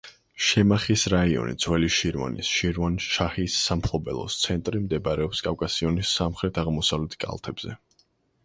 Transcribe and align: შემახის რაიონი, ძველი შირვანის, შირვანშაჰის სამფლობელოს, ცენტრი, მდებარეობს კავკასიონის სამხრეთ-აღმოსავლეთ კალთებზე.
შემახის 0.43 1.01
რაიონი, 1.13 1.51
ძველი 1.65 1.89
შირვანის, 1.97 2.49
შირვანშაჰის 2.61 3.57
სამფლობელოს, 3.67 4.39
ცენტრი, 4.47 4.83
მდებარეობს 4.87 5.45
კავკასიონის 5.49 6.15
სამხრეთ-აღმოსავლეთ 6.23 7.21
კალთებზე. 7.27 7.79